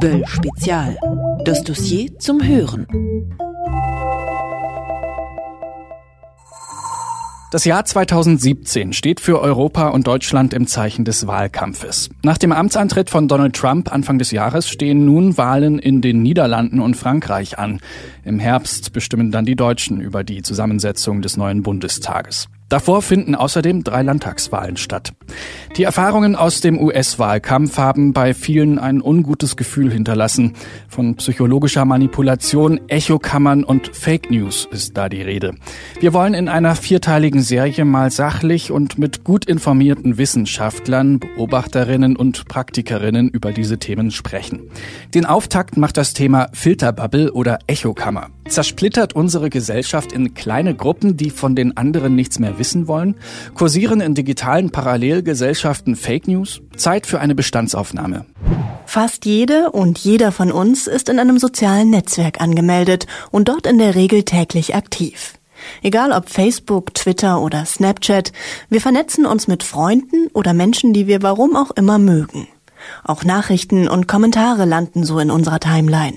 Böll 0.00 0.24
Spezial. 0.26 0.96
Das 1.44 1.62
Dossier 1.62 2.18
zum 2.18 2.42
Hören. 2.42 2.86
Das 7.52 7.66
Jahr 7.66 7.84
2017 7.84 8.94
steht 8.94 9.20
für 9.20 9.42
Europa 9.42 9.88
und 9.88 10.06
Deutschland 10.06 10.54
im 10.54 10.66
Zeichen 10.66 11.04
des 11.04 11.26
Wahlkampfes. 11.26 12.08
Nach 12.22 12.38
dem 12.38 12.52
Amtsantritt 12.52 13.10
von 13.10 13.28
Donald 13.28 13.54
Trump 13.54 13.92
Anfang 13.92 14.18
des 14.18 14.30
Jahres 14.30 14.70
stehen 14.70 15.04
nun 15.04 15.36
Wahlen 15.36 15.78
in 15.78 16.00
den 16.00 16.22
Niederlanden 16.22 16.80
und 16.80 16.96
Frankreich 16.96 17.58
an. 17.58 17.80
Im 18.24 18.38
Herbst 18.38 18.94
bestimmen 18.94 19.30
dann 19.30 19.44
die 19.44 19.56
Deutschen 19.56 20.00
über 20.00 20.24
die 20.24 20.40
Zusammensetzung 20.40 21.20
des 21.20 21.36
neuen 21.36 21.62
Bundestages. 21.62 22.48
Davor 22.70 23.02
finden 23.02 23.34
außerdem 23.34 23.82
drei 23.82 24.02
Landtagswahlen 24.02 24.76
statt. 24.76 25.12
Die 25.76 25.82
Erfahrungen 25.82 26.36
aus 26.36 26.60
dem 26.60 26.80
US-Wahlkampf 26.80 27.76
haben 27.76 28.12
bei 28.12 28.32
vielen 28.32 28.78
ein 28.78 29.02
ungutes 29.02 29.56
Gefühl 29.56 29.92
hinterlassen. 29.92 30.54
Von 30.88 31.16
psychologischer 31.16 31.84
Manipulation, 31.84 32.80
Echokammern 32.86 33.64
und 33.64 33.94
Fake 33.94 34.30
News 34.30 34.68
ist 34.70 34.96
da 34.96 35.08
die 35.08 35.20
Rede. 35.20 35.54
Wir 35.98 36.12
wollen 36.12 36.32
in 36.32 36.48
einer 36.48 36.76
vierteiligen 36.76 37.42
Serie 37.42 37.84
mal 37.84 38.12
sachlich 38.12 38.70
und 38.70 38.98
mit 38.98 39.24
gut 39.24 39.46
informierten 39.46 40.16
Wissenschaftlern, 40.16 41.18
Beobachterinnen 41.18 42.14
und 42.14 42.46
Praktikerinnen 42.46 43.28
über 43.30 43.50
diese 43.50 43.78
Themen 43.78 44.12
sprechen. 44.12 44.70
Den 45.12 45.26
Auftakt 45.26 45.76
macht 45.76 45.96
das 45.96 46.14
Thema 46.14 46.48
Filterbubble 46.52 47.32
oder 47.32 47.58
Echokammer. 47.66 48.28
Zersplittert 48.50 49.14
unsere 49.14 49.48
Gesellschaft 49.48 50.12
in 50.12 50.34
kleine 50.34 50.74
Gruppen, 50.74 51.16
die 51.16 51.30
von 51.30 51.54
den 51.54 51.76
anderen 51.76 52.16
nichts 52.16 52.40
mehr 52.40 52.58
wissen 52.58 52.88
wollen? 52.88 53.14
Kursieren 53.54 54.00
in 54.00 54.14
digitalen 54.14 54.70
Parallelgesellschaften 54.70 55.94
Fake 55.94 56.26
News? 56.26 56.60
Zeit 56.76 57.06
für 57.06 57.20
eine 57.20 57.36
Bestandsaufnahme. 57.36 58.26
Fast 58.86 59.24
jede 59.24 59.70
und 59.70 59.98
jeder 59.98 60.32
von 60.32 60.50
uns 60.50 60.88
ist 60.88 61.08
in 61.08 61.20
einem 61.20 61.38
sozialen 61.38 61.90
Netzwerk 61.90 62.40
angemeldet 62.40 63.06
und 63.30 63.48
dort 63.48 63.68
in 63.68 63.78
der 63.78 63.94
Regel 63.94 64.24
täglich 64.24 64.74
aktiv. 64.74 65.34
Egal 65.80 66.10
ob 66.10 66.28
Facebook, 66.28 66.92
Twitter 66.94 67.40
oder 67.40 67.64
Snapchat, 67.64 68.32
wir 68.68 68.80
vernetzen 68.80 69.26
uns 69.26 69.46
mit 69.46 69.62
Freunden 69.62 70.26
oder 70.32 70.54
Menschen, 70.54 70.92
die 70.92 71.06
wir 71.06 71.22
warum 71.22 71.54
auch 71.54 71.70
immer 71.70 72.00
mögen. 72.00 72.48
Auch 73.04 73.22
Nachrichten 73.22 73.88
und 73.88 74.08
Kommentare 74.08 74.64
landen 74.64 75.04
so 75.04 75.20
in 75.20 75.30
unserer 75.30 75.60
Timeline. 75.60 76.16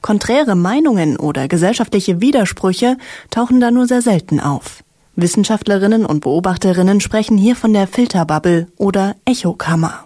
Konträre 0.00 0.54
Meinungen 0.54 1.16
oder 1.16 1.48
gesellschaftliche 1.48 2.20
Widersprüche 2.20 2.96
tauchen 3.30 3.60
da 3.60 3.70
nur 3.70 3.86
sehr 3.86 4.02
selten 4.02 4.40
auf. 4.40 4.82
Wissenschaftlerinnen 5.16 6.06
und 6.06 6.20
Beobachterinnen 6.20 7.00
sprechen 7.00 7.36
hier 7.36 7.56
von 7.56 7.72
der 7.72 7.86
Filterbubble 7.86 8.68
oder 8.76 9.16
Echokammer. 9.24 10.04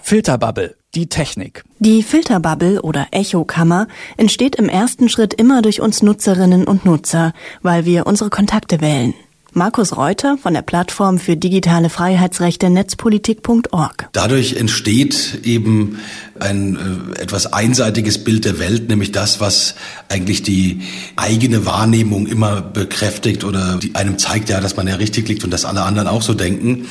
Filterbubble, 0.00 0.76
die 0.94 1.08
Technik. 1.08 1.64
Die 1.78 2.02
Filterbubble 2.02 2.82
oder 2.82 3.08
Echokammer 3.10 3.88
entsteht 4.16 4.56
im 4.56 4.68
ersten 4.68 5.08
Schritt 5.08 5.34
immer 5.34 5.62
durch 5.62 5.80
uns 5.80 6.02
Nutzerinnen 6.02 6.64
und 6.64 6.84
Nutzer, 6.84 7.32
weil 7.62 7.84
wir 7.84 8.06
unsere 8.06 8.30
Kontakte 8.30 8.80
wählen. 8.80 9.14
Markus 9.56 9.96
Reuter 9.96 10.36
von 10.36 10.52
der 10.52 10.60
Plattform 10.60 11.18
für 11.18 11.34
digitale 11.34 11.88
Freiheitsrechte 11.88 12.68
netzpolitik.org. 12.68 14.10
Dadurch 14.12 14.56
entsteht 14.56 15.40
eben 15.44 15.98
ein 16.38 16.76
äh, 16.76 17.22
etwas 17.22 17.54
einseitiges 17.54 18.22
Bild 18.22 18.44
der 18.44 18.58
Welt, 18.58 18.90
nämlich 18.90 19.12
das, 19.12 19.40
was 19.40 19.76
eigentlich 20.10 20.42
die 20.42 20.82
eigene 21.16 21.64
Wahrnehmung 21.64 22.26
immer 22.26 22.60
bekräftigt 22.60 23.44
oder 23.44 23.80
einem 23.94 24.18
zeigt, 24.18 24.50
ja, 24.50 24.60
dass 24.60 24.76
man 24.76 24.88
ja 24.88 24.96
richtig 24.96 25.26
liegt 25.26 25.42
und 25.42 25.50
dass 25.50 25.64
alle 25.64 25.84
anderen 25.84 26.06
auch 26.06 26.20
so 26.20 26.34
denken. 26.34 26.86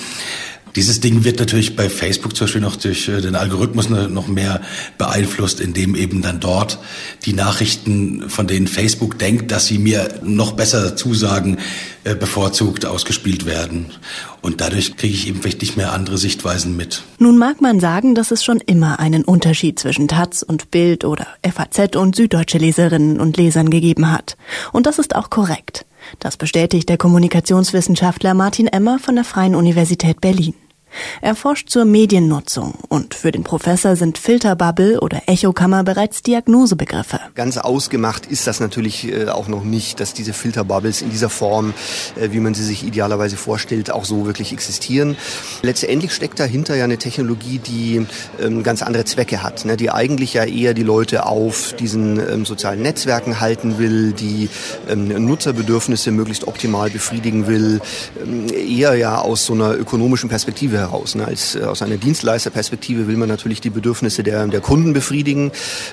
Dieses 0.76 1.00
Ding 1.00 1.24
wird 1.24 1.40
natürlich 1.40 1.78
bei 1.78 1.88
Facebook 1.88 2.36
zum 2.36 2.46
Beispiel 2.46 2.62
noch 2.62 2.78
durch 2.78 3.08
äh, 3.08 3.22
den 3.22 3.36
Algorithmus 3.36 3.90
noch 3.90 4.28
mehr 4.28 4.60
beeinflusst, 4.98 5.60
indem 5.60 5.94
eben 5.94 6.24
dann 6.24 6.40
dort 6.40 6.80
die 7.26 7.34
Nachrichten, 7.34 8.28
von 8.28 8.48
denen 8.48 8.66
Facebook 8.66 9.20
denkt, 9.20 9.52
dass 9.52 9.68
sie 9.68 9.78
mir 9.78 10.20
noch 10.24 10.54
besser 10.54 10.96
zusagen, 10.96 11.60
bevorzugt 12.14 12.86
ausgespielt 12.86 13.48
werden. 13.48 13.88
Und 14.42 14.62
dadurch 14.62 14.96
kriege 14.96 15.16
ich 15.16 15.28
eben 15.28 15.40
nicht 15.40 15.76
mehr 15.76 15.92
andere 15.92 16.20
Sichtweisen 16.20 16.78
mit. 16.78 17.02
Nun 17.18 17.38
mag 17.40 17.62
man 17.62 17.80
sagen, 17.80 18.14
dass 18.14 18.30
es 18.30 18.44
schon 18.44 18.60
immer 18.60 19.00
einen 19.00 19.24
Unterschied 19.24 19.80
zwischen 19.80 20.08
Taz 20.08 20.44
und 20.44 20.70
Bild 20.70 21.04
oder 21.04 21.26
FAZ 21.44 21.96
und 21.96 22.16
süddeutsche 22.16 22.60
Leserinnen 22.60 23.20
und 23.20 23.38
Lesern 23.38 23.72
gegeben 23.72 24.12
hat. 24.12 24.38
Und 24.72 24.86
das 24.86 25.00
ist 25.00 25.16
auch 25.16 25.32
korrekt. 25.32 25.86
Das 26.20 26.38
bestätigt 26.38 26.90
der 26.90 26.98
Kommunikationswissenschaftler 26.98 28.36
Martin 28.36 28.68
Emmer 28.68 29.00
von 29.00 29.16
der 29.16 29.24
Freien 29.24 29.56
Universität 29.56 30.22
Berlin. 30.22 30.54
Er 31.22 31.36
forscht 31.36 31.70
zur 31.70 31.86
Mediennutzung 31.86 32.76
und 32.88 33.14
für 33.14 33.32
den 33.32 33.44
Professor 33.44 33.96
sind 33.96 34.18
Filterbubble 34.18 35.00
oder 35.00 35.24
Echokammer 35.28 35.84
bereits 35.84 36.22
Diagnosebegriffe. 36.22 37.20
Ganz 37.36 37.58
ausgemacht 37.58 38.26
ist 38.26 38.48
das 38.48 38.60
natürlich 38.60 39.12
äh, 39.12 39.28
auch 39.28 39.48
noch 39.48 39.64
nicht, 39.64 40.00
dass 40.00 40.14
diese 40.14 40.34
Filterbubbles 40.34 41.02
in 41.02 41.10
dieser 41.10 41.30
Form, 41.30 41.74
äh, 42.20 42.32
wie 42.32 42.40
man 42.40 42.54
sie 42.54 42.64
sich 42.64 42.86
idealerweise 42.86 43.38
vorstellt, 43.38 43.92
auch 43.92 44.06
so 44.06 44.26
wirklich 44.26 44.54
existieren. 44.54 45.18
Letztendlich 45.62 46.14
steckt 46.14 46.40
dahinter 46.40 46.76
ja 46.76 46.84
eine 46.84 46.98
Technologie, 46.98 47.60
die 47.60 48.06
ähm, 48.42 48.64
ganz 48.64 48.82
andere 48.82 49.06
Zwecke 49.06 49.44
hat, 49.44 49.66
ne, 49.66 49.78
die 49.78 49.92
eigentlich 49.92 50.34
ja 50.34 50.44
eher 50.44 50.74
die 50.74 50.84
Leute 50.84 51.26
auf 51.26 51.74
diesen 51.74 52.20
ähm, 52.20 52.46
sozialen 52.46 52.82
Netzwerken 52.82 53.40
halten 53.40 53.78
will, 53.78 54.14
die 54.14 54.50
ähm, 54.90 55.08
Nutzerbedürfnisse 55.26 56.12
möglichst 56.12 56.48
optimal 56.48 56.90
befriedigen 56.90 57.48
will, 57.48 57.82
eher 58.54 58.96
ja 58.96 59.20
aus 59.20 59.46
so 59.46 59.54
einer 59.54 59.76
ökonomischen 59.76 60.30
Perspektive 60.30 60.85
heraus. 60.86 61.16
Ne? 61.16 61.26
Als, 61.26 61.56
äh, 61.56 61.64
aus 61.64 61.82
einer 61.82 61.98
Dienstleisterperspektive 61.98 63.08
will 63.08 63.18
man 63.18 63.30
natürlich 63.30 63.62
die 63.62 63.70
Bedürfnisse 63.70 64.24
der, 64.24 64.48
der 64.48 64.62
Kunden 64.62 64.94
befriedigen. 64.94 65.52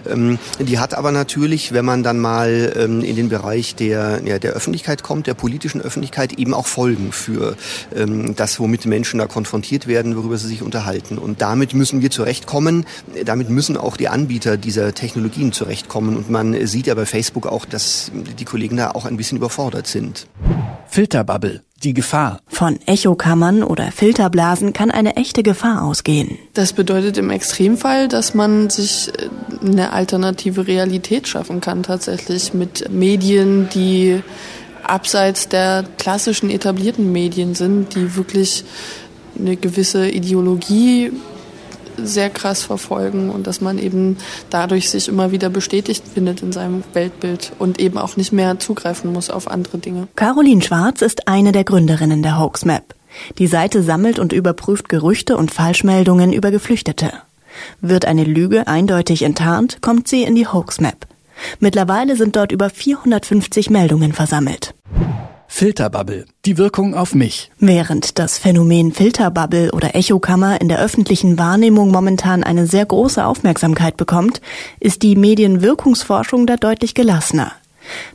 Ähm, 0.09 0.39
die 0.59 0.79
hat 0.79 0.95
aber 0.95 1.13
natürlich, 1.13 1.73
wenn 1.73 1.85
man 1.85 2.03
dann 2.03 2.19
mal 2.19 2.73
ähm, 2.77 3.03
in 3.03 3.17
den 3.17 3.29
Bereich 3.29 3.75
der, 3.75 4.21
ja, 4.25 4.39
der 4.39 4.53
Öffentlichkeit 4.53 5.03
kommt, 5.03 5.27
der 5.27 5.35
politischen 5.35 5.81
Öffentlichkeit, 5.81 6.39
eben 6.39 6.55
auch 6.55 6.67
Folgen 6.67 7.13
für 7.13 7.57
ähm, 7.95 8.35
das, 8.37 8.61
womit 8.61 8.87
Menschen 8.87 9.19
da 9.19 9.27
konfrontiert 9.27 9.87
werden, 9.87 10.17
worüber 10.17 10.39
sie 10.39 10.49
sich 10.49 10.63
unterhalten. 10.63 11.19
Und 11.19 11.43
damit 11.43 11.75
müssen 11.75 12.03
wir 12.03 12.11
zurechtkommen. 12.11 12.87
Damit 13.25 13.51
müssen 13.51 13.77
auch 13.77 13.97
die 13.97 14.09
Anbieter 14.09 14.57
dieser 14.57 14.95
Technologien 14.95 15.53
zurechtkommen. 15.53 16.17
Und 16.17 16.31
man 16.31 16.67
sieht 16.67 16.87
ja 16.87 16.95
bei 16.95 17.07
Facebook 17.07 17.47
auch, 17.47 17.65
dass 17.65 18.11
die 18.39 18.45
Kollegen 18.45 18.77
da 18.77 18.91
auch 18.91 19.05
ein 19.05 19.17
bisschen 19.17 19.39
überfordert 19.39 19.87
sind. 19.87 20.27
Filterbubble 20.93 21.63
die 21.83 21.95
Gefahr. 21.95 22.39
Von 22.47 22.79
Echokammern 22.85 23.63
oder 23.63 23.91
Filterblasen 23.91 24.75
kann 24.75 24.91
eine 24.91 25.17
echte 25.17 25.43
Gefahr 25.43 25.83
ausgehen. 25.83 26.39
Das 26.53 26.75
bedeutet 26.75 27.17
im 27.17 27.31
Extremfall, 27.31 28.09
dass 28.09 28.35
man 28.35 28.69
sich 28.69 29.09
äh, 29.09 29.67
eine 29.67 29.93
alternative 29.95 30.67
Realität 30.67 31.27
schaffen 31.29 31.63
kann, 31.63 31.83
tatsächlich 31.83 32.53
mit 32.53 32.91
Medien, 32.91 33.71
die 33.75 34.23
abseits 34.83 35.49
der 35.49 35.85
klassischen 35.97 36.51
etablierten 36.51 37.11
Medien 37.11 37.55
sind, 37.55 37.95
die 37.95 38.15
wirklich 38.15 38.65
eine 39.39 39.57
gewisse 39.57 40.11
Ideologie 40.11 41.11
sehr 42.07 42.31
krass 42.31 42.63
verfolgen 42.63 43.31
und 43.31 43.47
dass 43.47 43.61
man 43.61 43.79
eben 43.79 44.17
dadurch 44.51 44.91
sich 44.91 45.09
immer 45.09 45.33
wieder 45.33 45.51
bestätigt 45.51 46.05
findet 46.13 46.43
in 46.43 46.53
seinem 46.53 46.83
Weltbild 46.93 47.53
und 47.59 47.81
eben 47.81 47.99
auch 47.99 48.17
nicht 48.17 48.33
mehr 48.33 48.59
zugreifen 48.59 49.13
muss 49.13 49.31
auf 49.31 49.49
andere 49.49 49.79
Dinge. 49.79 50.09
Caroline 50.17 50.63
Schwarz 50.63 51.03
ist 51.03 51.29
eine 51.29 51.53
der 51.53 51.65
Gründerinnen 51.65 52.23
der 52.23 52.39
Hoaxmap. 52.39 52.95
Die 53.39 53.47
Seite 53.47 53.83
sammelt 53.83 54.19
und 54.19 54.33
überprüft 54.33 54.89
Gerüchte 54.89 55.37
und 55.37 55.51
Falschmeldungen 55.51 56.33
über 56.33 56.51
Geflüchtete. 56.51 57.13
Wird 57.81 58.07
eine 58.07 58.25
Lüge 58.25 58.67
eindeutig 58.67 59.23
enttarnt, 59.23 59.83
kommt 59.83 60.09
sie 60.09 60.23
in 60.23 60.35
die 60.35 60.47
Hoaxmap. 60.47 61.07
Mittlerweile 61.61 62.17
sind 62.17 62.37
dort 62.37 62.53
über 62.53 62.71
450 62.71 63.71
Meldungen 63.71 64.13
versammelt. 64.13 64.75
Filterbubble, 65.55 66.25
die 66.47 66.57
Wirkung 66.57 66.95
auf 66.95 67.15
mich. 67.15 67.51
Während 67.59 68.19
das 68.19 68.39
Phänomen 68.39 68.91
Filterbubble 68.91 69.71
oder 69.73 69.95
Echokammer 69.95 70.59
in 70.63 70.69
der 70.69 70.81
öffentlichen 70.81 71.39
Wahrnehmung 71.39 71.91
momentan 71.91 72.43
eine 72.43 72.67
sehr 72.67 72.87
große 72.87 73.25
Aufmerksamkeit 73.25 73.99
bekommt, 73.99 74.41
ist 74.81 75.03
die 75.03 75.15
Medienwirkungsforschung 75.15 76.47
da 76.47 76.57
deutlich 76.57 76.95
gelassener. 76.95 77.53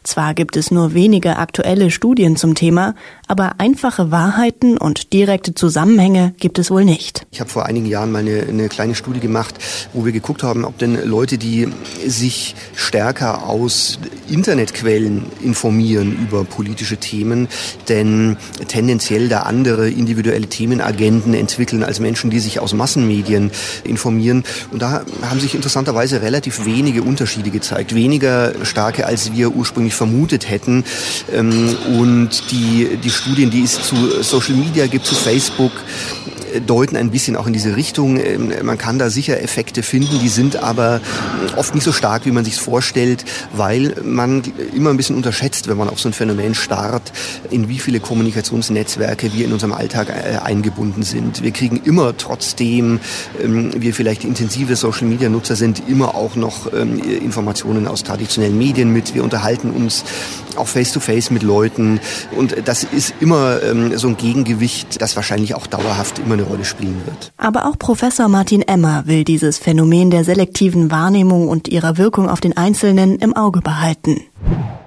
Zwar 0.04 0.34
gibt 0.34 0.58
es 0.58 0.72
nur 0.72 0.94
wenige 0.94 1.38
aktuelle 1.38 1.92
Studien 1.92 2.36
zum 2.36 2.56
Thema, 2.56 2.96
aber 3.28 3.56
einfache 3.58 4.12
Wahrheiten 4.12 4.78
und 4.78 5.12
direkte 5.14 5.54
Zusammenhänge 5.54 6.34
gibt 6.40 6.60
es 6.60 6.72
wohl 6.72 6.86
nicht. 6.86 7.26
Ich 7.32 7.40
habe 7.40 7.50
vor 7.50 7.66
einigen 7.66 7.86
Jahren 7.86 8.12
mal 8.12 8.20
eine, 8.20 8.46
eine, 8.48 8.70
kleine 8.70 8.96
Studie 8.96 9.20
gemacht, 9.20 9.56
wo 9.94 10.06
wir 10.06 10.12
geguckt 10.12 10.44
haben, 10.44 10.64
ob 10.64 10.78
denn 10.78 10.98
Leute, 11.08 11.38
die 11.38 11.68
sich 12.06 12.56
stärker 12.76 13.48
aus 13.48 14.00
Internetquellen 14.30 15.26
informieren 15.42 16.18
über 16.22 16.44
politische 16.46 16.98
Themen, 16.98 17.48
denn 17.90 18.38
tendenziell 18.68 19.28
da 19.28 19.42
andere 19.42 19.90
individuelle 19.90 20.48
Themenagenten 20.48 21.34
entwickeln 21.34 21.84
als 21.84 22.00
Menschen, 22.00 22.30
die 22.30 22.40
sich 22.40 22.60
aus 22.60 22.74
Massenmedien 22.74 23.52
informieren. 23.84 24.44
Und 24.72 24.82
da 24.82 25.04
haben 25.22 25.40
sich 25.40 25.56
interessanterweise 25.56 26.22
relativ 26.22 26.66
wenige 26.66 27.04
Unterschiede 27.04 27.50
gezeigt, 27.50 27.94
weniger 27.94 28.54
starke, 28.64 29.06
als 29.06 29.34
wir 29.34 29.56
ursprünglich 29.58 29.96
vermutet 29.96 30.50
hätten. 30.50 30.84
Ähm, 31.34 31.76
und 32.00 32.52
die, 32.52 32.98
die 33.04 33.10
Studien, 33.10 33.50
die 33.50 33.64
es 33.64 33.82
zu 33.82 33.96
Social 34.22 34.56
Media 34.56 34.88
gibt, 34.88 35.06
zu 35.06 35.16
Facebook, 35.16 35.72
deuten 36.62 36.96
ein 36.96 37.12
bisschen 37.12 37.36
auch 37.36 37.48
in 37.48 37.54
diese 37.54 37.76
Richtung. 37.76 38.18
Ähm, 38.18 38.54
man 38.64 38.78
kann 38.78 39.00
da 39.00 39.10
sicher 39.10 39.42
Effekte 39.42 39.84
finden, 39.84 40.20
die 40.20 40.30
sind 40.30 40.58
aber 40.58 41.02
oft 41.56 41.76
nicht 41.76 41.84
so 41.84 41.92
stark, 41.92 42.26
wie 42.26 42.32
man 42.32 42.46
sich 42.46 42.56
vorstellt, 42.56 43.26
weil 43.54 43.96
man 44.04 44.44
immer 44.74 44.90
ein 44.90 44.98
bisschen 44.98 45.16
unterschätzt, 45.16 45.68
wenn 45.68 45.78
man 45.78 45.90
auf 45.90 46.00
so 46.00 46.10
ein 46.10 46.14
Phänomen 46.14 46.56
starrt, 46.56 47.12
in 47.50 47.70
wie 47.70 47.80
viele 47.80 48.00
Kommunikationsnetzwerke 48.00 49.34
wir 49.34 49.46
in 49.46 49.54
unserem 49.54 49.74
Alltag 49.74 50.10
äh, 50.10 50.38
eingebunden 50.38 51.04
sind. 51.04 51.44
Wir 51.44 51.52
kriegen 51.52 51.82
immer 51.84 52.16
trotzdem, 52.18 53.00
ähm, 53.42 53.72
wir 53.76 53.94
vielleicht 53.94 54.24
intensive 54.24 54.76
Social-Media-Nutzer 54.76 55.56
sind, 55.56 55.84
immer 55.88 56.16
auch 56.16 56.36
noch 56.36 56.72
ähm, 56.74 57.00
Informationen 57.00 57.88
aus 57.88 58.04
traditionellen 58.04 58.58
Medien 58.58 58.92
mit. 58.92 59.14
Wir 59.16 59.24
unterhalten 59.24 59.72
uns 59.72 60.04
auch 60.56 60.68
face-to-face 60.68 61.28
-face 61.28 61.34
mit 61.34 61.44
Leuten 61.44 62.00
und 62.36 62.56
das 62.66 62.84
ist 62.84 63.14
immer 63.20 63.60
so 63.96 64.08
ein 64.08 64.18
Gegengewicht, 64.18 65.02
das 65.02 65.16
wahrscheinlich 65.16 65.54
auch 65.54 65.68
dauerhaft 65.68 66.20
immer 66.20 66.34
eine 66.34 66.44
Rolle 66.48 66.66
spielen 66.66 67.02
wird. 67.06 67.32
Aber 67.38 67.66
auch 67.66 67.78
Professor 67.78 68.28
Martin 68.28 68.62
Emmer 68.62 69.04
will 69.06 69.24
dieses 69.24 69.58
Phänomen 69.58 70.10
der 70.10 70.24
selektiven 70.24 70.92
Wahrnehmung 70.92 71.48
und 71.50 71.68
ihrer 71.68 71.98
Wirkung 71.98 72.30
auf 72.30 72.40
den 72.40 72.58
Einzelnen 72.58 73.18
im 73.20 73.36
Auge 73.36 73.62
behalten. 73.62 74.22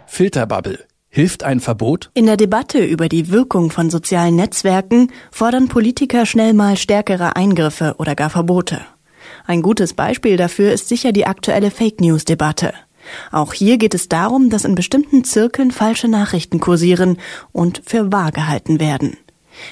Filterbubble. 0.06 0.80
Hilft 1.12 1.42
ein 1.42 1.58
Verbot? 1.58 2.10
In 2.14 2.26
der 2.26 2.36
Debatte 2.36 2.84
über 2.84 3.08
die 3.08 3.30
Wirkung 3.30 3.70
von 3.70 3.90
sozialen 3.90 4.36
Netzwerken 4.36 5.10
fordern 5.32 5.66
Politiker 5.66 6.24
schnell 6.24 6.52
mal 6.52 6.76
stärkere 6.76 7.34
Eingriffe 7.34 7.96
oder 7.98 8.14
gar 8.14 8.30
Verbote. 8.30 8.80
Ein 9.44 9.60
gutes 9.60 9.94
Beispiel 9.94 10.36
dafür 10.36 10.72
ist 10.72 10.88
sicher 10.88 11.10
die 11.10 11.26
aktuelle 11.26 11.72
Fake 11.72 12.00
News 12.00 12.24
Debatte. 12.24 12.72
Auch 13.32 13.52
hier 13.52 13.78
geht 13.78 13.94
es 13.94 14.08
darum, 14.08 14.50
dass 14.50 14.64
in 14.64 14.76
bestimmten 14.76 15.24
Zirkeln 15.24 15.72
falsche 15.72 16.06
Nachrichten 16.06 16.60
kursieren 16.60 17.18
und 17.50 17.82
für 17.84 18.12
wahr 18.12 18.30
gehalten 18.30 18.78
werden. 18.78 19.16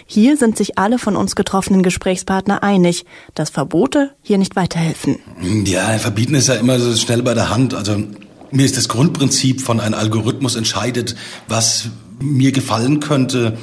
Hier 0.06 0.36
sind 0.36 0.56
sich 0.56 0.78
alle 0.78 0.98
von 0.98 1.16
uns 1.16 1.36
getroffenen 1.36 1.82
Gesprächspartner 1.82 2.62
einig, 2.62 3.04
dass 3.34 3.50
Verbote 3.50 4.12
hier 4.22 4.38
nicht 4.38 4.56
weiterhelfen. 4.56 5.18
Ja, 5.64 5.98
verbieten 5.98 6.34
ist 6.34 6.48
ja 6.48 6.54
immer 6.54 6.78
so 6.78 6.94
schnell 6.96 7.22
bei 7.22 7.34
der 7.34 7.50
Hand. 7.50 7.74
Also 7.74 7.96
mir 8.50 8.64
ist 8.64 8.76
das 8.76 8.88
Grundprinzip 8.88 9.60
von 9.60 9.80
einem 9.80 9.94
Algorithmus 9.94 10.56
entscheidet, 10.56 11.16
was 11.48 11.90
mir 12.20 12.52
gefallen 12.52 13.00
könnte, 13.00 13.58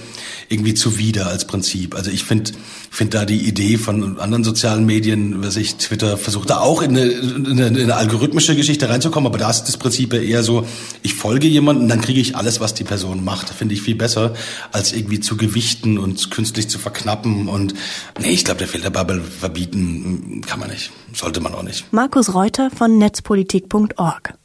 irgendwie 0.50 0.74
zuwider 0.74 1.28
als 1.28 1.46
Prinzip. 1.46 1.96
Also 1.96 2.12
ich 2.12 2.24
finde 2.24 2.52
finde 2.96 3.18
da 3.18 3.25
die 3.25 3.48
Idee 3.48 3.78
von 3.78 4.19
anderen 4.19 4.44
sozialen 4.44 4.86
Medien, 4.86 5.44
was 5.44 5.57
ich 5.57 5.75
Twitter 5.75 6.18
versucht 6.18 6.50
da 6.50 6.60
auch 6.60 6.81
in 6.81 6.92
eine, 6.92 7.04
in, 7.06 7.46
eine, 7.48 7.68
in 7.68 7.78
eine 7.78 7.96
algorithmische 7.96 8.56
Geschichte 8.56 8.90
reinzukommen, 8.90 9.28
aber 9.28 9.38
da 9.38 9.50
ist 9.50 9.66
das 9.66 9.78
Prinzip 9.78 10.13
eher 10.13 10.44
so, 10.44 10.66
ich 11.02 11.13
folge 11.13 11.48
jemandem, 11.48 11.90
dann 11.90 12.02
kriege 12.02 12.22
ich 12.22 12.38
alles, 12.38 12.60
was 12.62 12.74
die 12.74 12.86
Person 12.86 13.24
macht. 13.24 13.50
Finde 13.50 13.74
ich 13.74 13.81
viel 13.81 13.96
besser, 13.96 14.34
als 14.72 14.94
irgendwie 14.94 15.19
zu 15.19 15.36
gewichten 15.36 15.98
und 15.98 16.31
künstlich 16.31 16.69
zu 16.69 16.80
verknappen 16.80 17.50
und 17.50 17.74
nee, 18.19 18.30
ich 18.31 18.46
glaube, 18.46 18.60
der 18.60 18.68
Filterbubble 18.68 19.22
verbieten 19.22 20.42
kann 20.48 20.60
man 20.60 20.69
nicht, 20.69 20.92
sollte 21.13 21.42
man 21.42 21.54
auch 21.54 21.63
nicht. 21.63 21.92
Markus 21.92 22.34
Reuter 22.34 22.72
von 22.72 22.98
netzpolitik.org. 22.98 24.36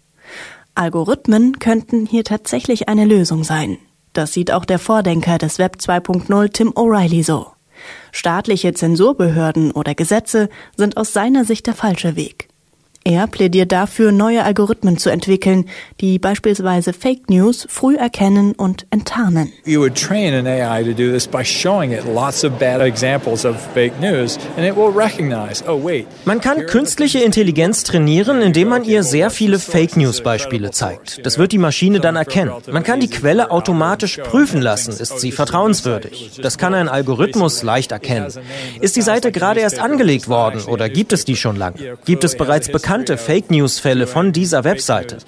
Algorithmen 0.75 1.59
könnten 1.59 2.07
hier 2.07 2.25
tatsächlich 2.25 2.89
eine 2.89 3.05
Lösung 3.05 3.45
sein. 3.45 3.79
Das 4.13 4.33
sieht 4.33 4.53
auch 4.53 4.65
der 4.65 4.79
Vordenker 4.79 5.39
des 5.39 5.59
Web 5.59 5.77
2.0 5.81 6.53
Tim 6.53 6.71
O'Reilly 6.71 7.25
so. 7.25 7.53
Staatliche 8.13 8.75
Zensurbehörden 8.75 9.71
oder 9.71 9.95
Gesetze 9.95 10.49
sind 10.77 10.97
aus 10.97 11.13
seiner 11.13 11.45
Sicht 11.45 11.67
der 11.67 11.75
falsche 11.75 12.17
Weg. 12.17 12.50
Er 13.03 13.27
plädiert 13.29 13.73
dafür, 13.73 14.13
neue 14.13 14.45
Algorithmen 14.45 14.99
zu 14.99 15.09
entwickeln, 15.09 15.65
die 16.03 16.19
beispielsweise 16.19 16.93
Fake 16.93 17.31
News 17.31 17.67
früh 17.71 17.97
erkennen 17.97 18.53
und 18.53 18.87
enttarnen. 18.91 19.51
You 19.65 19.81
would 19.81 19.95
train 19.95 20.35
an 20.35 20.47
AI 20.47 20.85
to 20.85 20.93
do 20.93 21.11
this 21.11 21.27
by 21.27 21.43
showing 21.43 21.93
it 21.93 22.05
lots 22.05 22.45
of 22.45 22.59
bad 22.59 22.83
examples 22.83 23.47
of 23.47 23.57
fake 23.73 23.99
news 24.03 24.39
and 24.59 24.67
it 24.67 24.77
will 24.77 24.93
recognize, 24.95 25.65
oh 25.67 25.83
wait. 25.83 26.07
Man 26.27 26.43
kann 26.43 26.67
künstliche 26.67 27.21
Intelligenz 27.21 27.85
trainieren, 27.85 28.43
indem 28.43 28.69
man 28.69 28.85
ihr 28.85 29.03
sehr 29.03 29.31
viele 29.31 29.59
Fake 29.59 29.97
News 29.97 30.21
Beispiele 30.21 30.71
zeigt. 30.71 31.25
Das 31.25 31.39
wird 31.39 31.53
die 31.53 31.59
Maschine 31.59 32.01
dann 32.01 32.17
erkennen. 32.17 32.53
Man 32.71 32.83
kann 32.83 33.01
die 33.01 33.09
Quelle 33.09 33.51
automatisch 33.51 34.19
prüfen 34.19 34.61
lassen, 34.61 34.93
ist 34.93 35.21
sie 35.21 35.33
vertrauenswürdig. 35.33 36.39
Das 36.43 36.59
kann 36.59 36.75
ein 36.75 36.89
Algorithmus 36.89 37.63
leicht 37.63 37.93
erkennen. 37.93 38.31
Ist 38.83 38.97
die 38.97 39.03
Seite 39.03 39.33
gerade 39.33 39.61
erst 39.61 39.81
angelegt 39.81 40.29
worden 40.29 40.65
oder 40.65 40.91
gibt 40.91 41.15
es 41.15 41.25
die 41.25 41.37
schon 41.37 41.57
lange? 41.57 41.97
Gibt 42.05 42.25
es 42.25 42.37
bereits 42.37 42.71
bekannte 42.71 42.90
bekannte 42.91 43.19
Fake 43.19 43.53
News-Fälle 43.53 44.09
von 44.09 44.33
dieser 44.33 44.65
Webseite. 44.65 45.19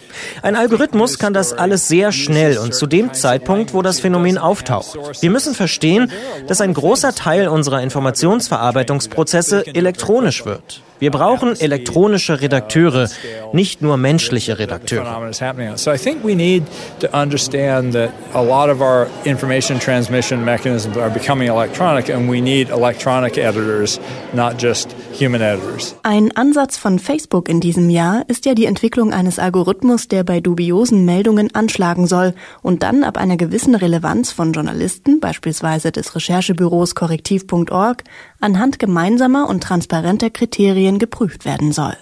Ein 0.43 0.57
Algorithmus 0.57 1.21
kann 1.21 1.33
das 1.33 1.53
alles 1.53 1.87
sehr 1.87 2.11
schnell 2.11 2.59
und 2.59 2.75
zu 2.75 2.89
dem 2.89 3.15
Zeitpunkt, 3.15 3.73
wo 3.73 3.83
das 3.83 4.01
Phänomen 4.01 4.37
auftaucht. 4.37 4.99
Wir 5.23 5.31
müssen 5.31 5.55
verstehen, 5.55 6.11
dass 6.49 6.61
ein 6.61 6.75
großer 6.75 7.15
Teil 7.15 7.47
unserer 7.47 7.81
Informationsverarbeitungsprozesse 7.81 9.65
elektronisch 9.77 10.45
wird. 10.45 10.83
Wir 11.03 11.11
brauchen 11.11 11.59
elektronische 11.59 12.41
Redakteure, 12.41 13.09
nicht 13.53 13.83
nur 13.83 13.97
menschliche 13.97 14.61
Redakteure. 14.61 15.33
So 15.75 15.91
I 15.91 15.99
think 15.99 16.23
we 16.23 16.37
need 16.37 16.63
to 17.01 17.09
understand 17.09 17.93
that 17.95 18.11
a 18.35 18.41
lot 18.41 18.71
of 18.71 18.81
our 18.81 19.09
information 19.25 19.81
transmission 19.81 20.45
mechanisms 20.45 20.97
are 20.97 21.11
becoming 21.11 21.49
electronic 21.49 22.09
and 22.09 22.31
we 22.31 22.41
need 22.41 22.71
electronic 22.71 23.37
editors, 23.37 23.99
not 24.33 24.63
just 24.63 24.95
human 25.13 25.43
editors. 25.43 25.97
Ein 26.05 26.31
Ansatz 26.37 26.77
von 26.77 27.01
Facebook 27.01 27.49
in 27.49 27.59
diesem 27.59 27.91
Jahr 27.91 28.23
ist 28.29 28.47
ja 28.47 28.55
die 28.55 28.67
Entwicklung 28.67 29.13
eines 29.13 29.41
Algorithmus, 29.41 30.07
der 30.07 30.23
bei 30.23 30.39
dubiosen 30.39 31.05
Meldungen 31.05 31.53
anschlagen 31.53 32.07
soll 32.07 32.33
und 32.63 32.85
dann 32.85 33.03
ab 33.03 33.17
einer 33.17 33.37
gewissen 33.37 33.75
Relevanz 33.75 34.31
von 34.31 34.53
Journalisten, 34.53 35.19
beispielsweise 35.19 35.91
des 35.91 36.15
Recherchebüros 36.15 36.95
korrektiv.org, 36.95 38.05
anhand 38.43 38.79
gemeinsamer 38.79 39.49
und 39.49 39.63
transparenter 39.63 40.31
Kriterien 40.31 40.99
geprüft 40.99 41.45
werden 41.45 41.73
soll. 41.73 41.97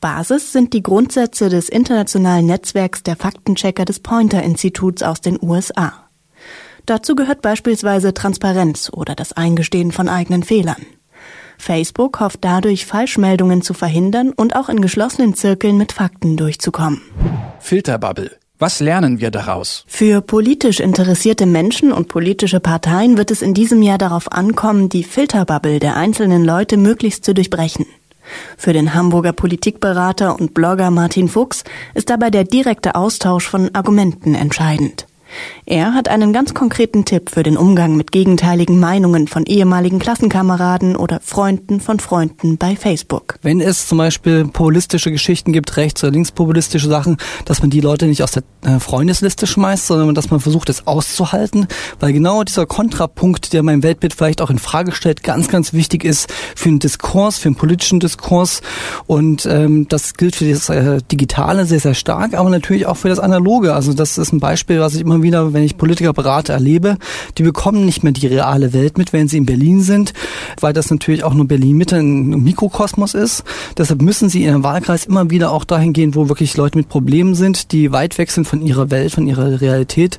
Basis 0.00 0.52
sind 0.52 0.72
die 0.74 0.82
Grundsätze 0.82 1.48
des 1.48 1.68
internationalen 1.68 2.46
Netzwerks 2.46 3.02
der 3.02 3.16
Faktenchecker 3.16 3.84
des 3.84 4.00
Pointer-Instituts 4.00 5.02
aus 5.02 5.20
den 5.20 5.38
USA. 5.42 5.92
Dazu 6.86 7.14
gehört 7.14 7.42
beispielsweise 7.42 8.14
Transparenz 8.14 8.90
oder 8.92 9.14
das 9.14 9.32
Eingestehen 9.32 9.92
von 9.92 10.08
eigenen 10.08 10.42
Fehlern. 10.42 10.86
Facebook 11.58 12.20
hofft 12.20 12.44
dadurch, 12.44 12.86
Falschmeldungen 12.86 13.62
zu 13.62 13.74
verhindern 13.74 14.32
und 14.32 14.54
auch 14.54 14.68
in 14.68 14.80
geschlossenen 14.80 15.34
Zirkeln 15.34 15.76
mit 15.76 15.92
Fakten 15.92 16.36
durchzukommen. 16.36 17.02
Filterbubble. 17.58 18.38
Was 18.60 18.80
lernen 18.80 19.20
wir 19.20 19.30
daraus? 19.30 19.84
Für 19.86 20.20
politisch 20.20 20.80
interessierte 20.80 21.46
Menschen 21.46 21.92
und 21.92 22.08
politische 22.08 22.58
Parteien 22.58 23.16
wird 23.16 23.30
es 23.30 23.40
in 23.40 23.54
diesem 23.54 23.82
Jahr 23.82 23.98
darauf 23.98 24.32
ankommen, 24.32 24.88
die 24.88 25.04
Filterbubble 25.04 25.78
der 25.78 25.96
einzelnen 25.96 26.44
Leute 26.44 26.76
möglichst 26.76 27.24
zu 27.24 27.34
durchbrechen. 27.34 27.86
Für 28.56 28.72
den 28.72 28.94
Hamburger 28.94 29.32
Politikberater 29.32 30.38
und 30.38 30.54
Blogger 30.54 30.90
Martin 30.90 31.28
Fuchs 31.28 31.64
ist 31.94 32.10
dabei 32.10 32.30
der 32.30 32.44
direkte 32.44 32.96
Austausch 32.96 33.48
von 33.48 33.74
Argumenten 33.74 34.34
entscheidend. 34.34 35.07
Er 35.66 35.94
hat 35.94 36.08
einen 36.08 36.32
ganz 36.32 36.54
konkreten 36.54 37.04
Tipp 37.04 37.30
für 37.30 37.42
den 37.42 37.56
Umgang 37.56 37.96
mit 37.96 38.12
gegenteiligen 38.12 38.78
Meinungen 38.78 39.28
von 39.28 39.44
ehemaligen 39.44 39.98
Klassenkameraden 39.98 40.96
oder 40.96 41.20
Freunden 41.22 41.80
von 41.80 42.00
Freunden 42.00 42.56
bei 42.56 42.76
Facebook. 42.76 43.36
Wenn 43.42 43.60
es 43.60 43.86
zum 43.86 43.98
Beispiel 43.98 44.46
populistische 44.46 45.10
Geschichten 45.10 45.52
gibt, 45.52 45.76
rechts- 45.76 46.02
oder 46.02 46.12
linkspopulistische 46.12 46.88
Sachen, 46.88 47.18
dass 47.44 47.60
man 47.60 47.70
die 47.70 47.80
Leute 47.80 48.06
nicht 48.06 48.22
aus 48.22 48.32
der 48.32 48.42
äh, 48.62 48.80
Freundesliste 48.80 49.46
schmeißt, 49.46 49.86
sondern 49.86 50.14
dass 50.14 50.30
man 50.30 50.40
versucht, 50.40 50.68
es 50.70 50.86
auszuhalten, 50.86 51.66
weil 52.00 52.12
genau 52.12 52.42
dieser 52.44 52.66
Kontrapunkt, 52.66 53.52
der 53.52 53.62
mein 53.62 53.82
Weltbild 53.82 54.14
vielleicht 54.14 54.40
auch 54.40 54.50
in 54.50 54.58
Frage 54.58 54.92
stellt, 54.92 55.22
ganz, 55.22 55.48
ganz 55.48 55.72
wichtig 55.72 56.04
ist 56.04 56.32
für 56.56 56.70
einen 56.70 56.78
Diskurs, 56.78 57.38
für 57.38 57.48
einen 57.48 57.56
politischen 57.56 58.00
Diskurs 58.00 58.62
und 59.06 59.46
ähm, 59.46 59.86
das 59.88 60.14
gilt 60.14 60.36
für 60.36 60.50
das 60.50 60.68
äh, 60.68 61.00
Digitale 61.10 61.66
sehr, 61.66 61.80
sehr 61.80 61.94
stark, 61.94 62.34
aber 62.34 62.50
natürlich 62.50 62.86
auch 62.86 62.96
für 62.96 63.08
das 63.08 63.18
Analoge. 63.18 63.74
Also 63.74 63.92
das 63.92 64.18
ist 64.18 64.32
ein 64.32 64.40
Beispiel, 64.40 64.80
was 64.80 64.94
ich 64.94 65.02
immer 65.02 65.17
wieder, 65.22 65.52
wenn 65.52 65.62
ich 65.62 65.76
Politiker 65.76 66.12
berate, 66.12 66.52
erlebe, 66.52 66.96
die 67.36 67.42
bekommen 67.42 67.84
nicht 67.84 68.02
mehr 68.02 68.12
die 68.12 68.26
reale 68.26 68.72
Welt 68.72 68.98
mit, 68.98 69.12
wenn 69.12 69.28
sie 69.28 69.38
in 69.38 69.46
Berlin 69.46 69.82
sind, 69.82 70.12
weil 70.60 70.72
das 70.72 70.90
natürlich 70.90 71.24
auch 71.24 71.34
nur 71.34 71.46
Berlin 71.46 71.76
Mitte 71.76 71.96
ein 71.96 72.42
Mikrokosmos 72.42 73.14
ist. 73.14 73.44
Deshalb 73.76 74.02
müssen 74.02 74.28
sie 74.28 74.42
in 74.42 74.48
ihrem 74.48 74.62
Wahlkreis 74.64 75.06
immer 75.06 75.30
wieder 75.30 75.52
auch 75.52 75.64
dahin 75.64 75.92
gehen, 75.92 76.14
wo 76.14 76.28
wirklich 76.28 76.56
Leute 76.56 76.78
mit 76.78 76.88
Problemen 76.88 77.34
sind, 77.34 77.72
die 77.72 77.92
weit 77.92 78.18
weg 78.18 78.30
sind 78.30 78.46
von 78.46 78.62
ihrer 78.62 78.90
Welt, 78.90 79.12
von 79.12 79.26
ihrer 79.26 79.60
Realität. 79.60 80.18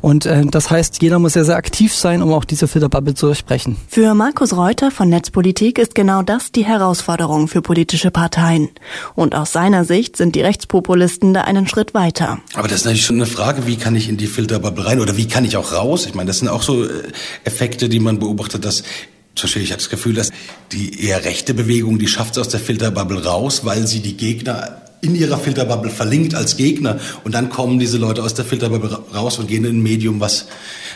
Und 0.00 0.26
äh, 0.26 0.44
das 0.46 0.70
heißt, 0.70 1.02
jeder 1.02 1.18
muss 1.18 1.34
sehr, 1.34 1.44
sehr 1.44 1.56
aktiv 1.56 1.94
sein, 1.94 2.22
um 2.22 2.32
auch 2.32 2.44
diese 2.44 2.68
Filterbubble 2.68 3.14
zu 3.14 3.26
durchbrechen. 3.26 3.76
Für 3.88 4.14
Markus 4.14 4.56
Reuter 4.56 4.90
von 4.90 5.08
Netzpolitik 5.08 5.78
ist 5.78 5.94
genau 5.94 6.22
das 6.22 6.52
die 6.52 6.64
Herausforderung 6.64 7.48
für 7.48 7.62
politische 7.62 8.10
Parteien. 8.10 8.68
Und 9.14 9.34
aus 9.34 9.52
seiner 9.52 9.84
Sicht 9.84 10.16
sind 10.16 10.34
die 10.34 10.40
Rechtspopulisten 10.40 11.34
da 11.34 11.42
einen 11.42 11.68
Schritt 11.68 11.94
weiter. 11.94 12.38
Aber 12.54 12.68
das 12.68 12.78
ist 12.78 12.84
natürlich 12.84 13.06
schon 13.06 13.16
eine 13.16 13.26
Frage, 13.26 13.66
wie 13.66 13.76
kann 13.76 13.94
ich 13.94 14.08
in 14.08 14.16
die 14.16 14.26
Filterbubble 14.40 14.86
rein 14.86 15.00
oder 15.00 15.18
wie 15.18 15.28
kann 15.28 15.44
ich 15.44 15.58
auch 15.58 15.72
raus? 15.72 16.06
Ich 16.06 16.14
meine, 16.14 16.28
das 16.28 16.38
sind 16.38 16.48
auch 16.48 16.62
so 16.62 16.84
äh, 16.84 17.02
Effekte, 17.44 17.90
die 17.90 18.00
man 18.00 18.18
beobachtet, 18.18 18.64
dass 18.64 18.82
zum 19.34 19.46
Beispiel, 19.46 19.62
ich 19.62 19.70
habe 19.70 19.80
das 19.80 19.90
Gefühl, 19.90 20.14
dass 20.14 20.30
die 20.72 21.06
eher 21.06 21.24
rechte 21.24 21.52
Bewegung, 21.52 21.98
die 21.98 22.08
schafft 22.08 22.32
es 22.32 22.38
aus 22.38 22.48
der 22.48 22.58
Filterbubble 22.58 23.22
raus, 23.22 23.64
weil 23.64 23.86
sie 23.86 24.00
die 24.00 24.16
Gegner 24.16 24.80
in 25.02 25.14
ihrer 25.14 25.38
Filterbubble 25.38 25.90
verlinkt 25.90 26.34
als 26.34 26.56
Gegner 26.56 26.98
und 27.22 27.34
dann 27.34 27.50
kommen 27.50 27.78
diese 27.78 27.98
Leute 27.98 28.22
aus 28.22 28.32
der 28.32 28.46
Filterbubble 28.46 28.98
raus 29.14 29.38
und 29.38 29.46
gehen 29.46 29.64
in 29.64 29.76
ein 29.76 29.82
Medium, 29.82 30.20
was 30.20 30.46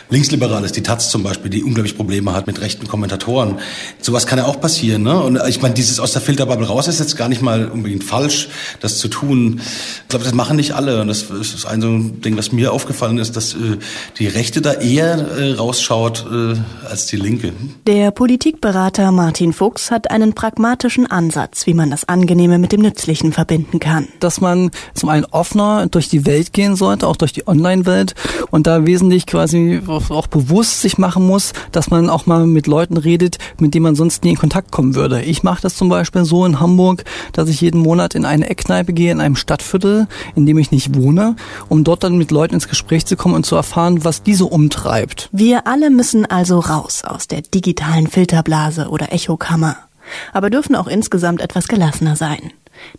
linksliberal 0.09 0.63
ist, 0.63 0.75
die 0.75 0.83
Taz 0.83 1.09
zum 1.09 1.23
Beispiel, 1.23 1.49
die 1.49 1.63
unglaublich 1.63 1.95
Probleme 1.95 2.33
hat 2.33 2.47
mit 2.47 2.61
rechten 2.61 2.87
Kommentatoren. 2.87 3.59
Sowas 4.01 4.27
kann 4.27 4.37
ja 4.37 4.45
auch 4.45 4.59
passieren. 4.59 5.03
Ne? 5.03 5.19
Und 5.19 5.39
ich 5.47 5.61
meine, 5.61 5.73
dieses 5.73 5.99
aus 5.99 6.13
der 6.13 6.21
Filterbubble 6.21 6.67
raus 6.67 6.87
ist 6.87 6.99
jetzt 6.99 7.17
gar 7.17 7.29
nicht 7.29 7.41
mal 7.41 7.67
unbedingt 7.69 8.03
falsch, 8.03 8.49
das 8.81 8.97
zu 8.97 9.07
tun. 9.07 9.61
Ich 10.03 10.07
glaube, 10.09 10.25
das 10.25 10.33
machen 10.33 10.57
nicht 10.57 10.73
alle. 10.73 11.01
Und 11.01 11.07
das 11.07 11.23
ist 11.23 11.65
ein 11.65 11.81
so 11.81 11.87
ein 11.87 12.21
Ding, 12.21 12.37
was 12.37 12.51
mir 12.51 12.73
aufgefallen 12.73 13.17
ist, 13.17 13.35
dass 13.35 13.53
äh, 13.53 13.77
die 14.17 14.27
Rechte 14.27 14.61
da 14.61 14.73
eher 14.73 15.17
äh, 15.17 15.53
rausschaut 15.53 16.25
äh, 16.31 16.55
als 16.89 17.07
die 17.07 17.17
Linke. 17.17 17.53
Der 17.87 18.11
Politikberater 18.11 19.11
Martin 19.11 19.53
Fuchs 19.53 19.91
hat 19.91 20.11
einen 20.11 20.33
pragmatischen 20.33 21.05
Ansatz, 21.05 21.67
wie 21.67 21.73
man 21.73 21.89
das 21.89 22.07
Angenehme 22.07 22.59
mit 22.59 22.71
dem 22.71 22.81
Nützlichen 22.81 23.33
verbinden 23.33 23.79
kann. 23.79 24.07
Dass 24.19 24.41
man 24.41 24.71
zum 24.93 25.09
einen 25.09 25.25
offener 25.25 25.87
durch 25.87 26.09
die 26.09 26.25
Welt 26.25 26.53
gehen 26.53 26.75
sollte, 26.75 27.07
auch 27.07 27.17
durch 27.17 27.33
die 27.33 27.47
Online-Welt 27.47 28.15
und 28.51 28.67
da 28.67 28.85
wesentlich 28.85 29.25
quasi 29.25 29.81
auch 29.95 30.27
bewusst 30.27 30.81
sich 30.81 30.97
machen 30.97 31.25
muss, 31.25 31.53
dass 31.71 31.89
man 31.89 32.09
auch 32.09 32.25
mal 32.25 32.45
mit 32.45 32.67
Leuten 32.67 32.97
redet, 32.97 33.37
mit 33.59 33.73
denen 33.73 33.83
man 33.83 33.95
sonst 33.95 34.23
nie 34.23 34.31
in 34.31 34.37
Kontakt 34.37 34.71
kommen 34.71 34.95
würde. 34.95 35.21
Ich 35.21 35.43
mache 35.43 35.61
das 35.61 35.75
zum 35.75 35.89
Beispiel 35.89 36.25
so 36.25 36.45
in 36.45 36.59
Hamburg, 36.59 37.03
dass 37.33 37.49
ich 37.49 37.61
jeden 37.61 37.81
Monat 37.81 38.15
in 38.15 38.25
eine 38.25 38.49
Eckkneipe 38.49 38.93
gehe, 38.93 39.11
in 39.11 39.21
einem 39.21 39.35
Stadtviertel, 39.35 40.07
in 40.35 40.45
dem 40.45 40.57
ich 40.57 40.71
nicht 40.71 40.95
wohne, 40.95 41.35
um 41.69 41.83
dort 41.83 42.03
dann 42.03 42.17
mit 42.17 42.31
Leuten 42.31 42.55
ins 42.55 42.67
Gespräch 42.67 43.05
zu 43.05 43.15
kommen 43.15 43.35
und 43.35 43.45
zu 43.45 43.55
erfahren, 43.55 44.03
was 44.03 44.23
diese 44.23 44.45
umtreibt. 44.45 45.29
Wir 45.31 45.67
alle 45.67 45.89
müssen 45.89 46.25
also 46.25 46.59
raus 46.59 47.03
aus 47.03 47.27
der 47.27 47.41
digitalen 47.41 48.07
Filterblase 48.07 48.89
oder 48.89 49.13
Echokammer, 49.13 49.77
aber 50.33 50.49
dürfen 50.49 50.75
auch 50.75 50.87
insgesamt 50.87 51.41
etwas 51.41 51.67
gelassener 51.67 52.15
sein. 52.15 52.51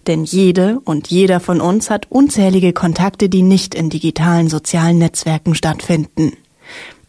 Denn 0.06 0.24
jede 0.24 0.80
und 0.84 1.08
jeder 1.08 1.40
von 1.40 1.60
uns 1.60 1.90
hat 1.90 2.06
unzählige 2.10 2.72
Kontakte, 2.72 3.28
die 3.28 3.42
nicht 3.42 3.74
in 3.74 3.90
digitalen 3.90 4.48
sozialen 4.48 4.98
Netzwerken 4.98 5.54
stattfinden. 5.54 6.32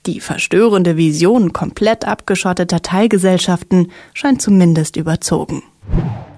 Die 0.08 0.22
verstörende 0.22 0.96
Vision 0.96 1.52
komplett 1.52 2.08
abgeschotteter 2.08 2.82
Teilgesellschaften 2.82 3.92
scheint 4.14 4.42
zumindest 4.42 4.96
überzogen. 4.96 5.64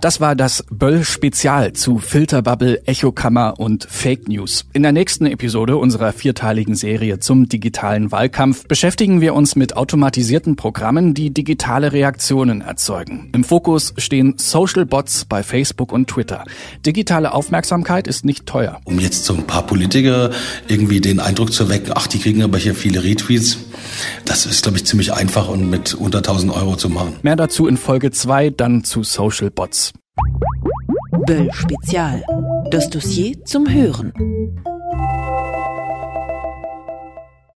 Das 0.01 0.21
war 0.21 0.33
das 0.33 0.63
Böll-Spezial 0.71 1.73
zu 1.73 1.97
Filterbubble, 1.97 2.87
Echokammer 2.87 3.59
und 3.59 3.83
Fake 3.83 4.29
News. 4.29 4.63
In 4.71 4.81
der 4.81 4.93
nächsten 4.93 5.25
Episode 5.25 5.75
unserer 5.75 6.13
vierteiligen 6.13 6.75
Serie 6.75 7.19
zum 7.19 7.49
digitalen 7.49 8.09
Wahlkampf 8.09 8.65
beschäftigen 8.65 9.19
wir 9.19 9.33
uns 9.33 9.57
mit 9.57 9.75
automatisierten 9.75 10.55
Programmen, 10.55 11.15
die 11.15 11.33
digitale 11.33 11.91
Reaktionen 11.91 12.61
erzeugen. 12.61 13.29
Im 13.33 13.43
Fokus 13.43 13.93
stehen 13.97 14.35
Social 14.37 14.85
Bots 14.85 15.25
bei 15.25 15.43
Facebook 15.43 15.91
und 15.91 16.07
Twitter. 16.07 16.45
Digitale 16.85 17.33
Aufmerksamkeit 17.33 18.07
ist 18.07 18.23
nicht 18.23 18.45
teuer. 18.45 18.79
Um 18.85 18.99
jetzt 18.99 19.25
so 19.25 19.33
ein 19.33 19.47
paar 19.47 19.67
Politiker 19.67 20.29
irgendwie 20.69 21.01
den 21.01 21.19
Eindruck 21.19 21.51
zu 21.51 21.67
wecken, 21.67 21.91
ach, 21.93 22.07
die 22.07 22.19
kriegen 22.19 22.41
aber 22.41 22.57
hier 22.57 22.73
viele 22.73 23.03
Retweets, 23.03 23.57
das 24.23 24.45
ist, 24.45 24.63
glaube 24.63 24.77
ich, 24.77 24.85
ziemlich 24.85 25.11
einfach 25.11 25.49
und 25.49 25.69
mit 25.69 25.93
unter 25.93 26.19
1000 26.19 26.53
Euro 26.53 26.77
zu 26.77 26.87
machen. 26.87 27.15
Mehr 27.21 27.35
dazu 27.35 27.67
in 27.67 27.75
Folge 27.75 28.11
2, 28.11 28.51
dann 28.51 28.85
zu 28.85 29.03
Social 29.39 29.51
Bots. 29.51 29.93
Böll 31.25 31.49
Spezial. 31.53 32.21
Das 32.71 32.89
Dossier 32.89 33.41
zum 33.45 33.69
Hören. 33.69 34.11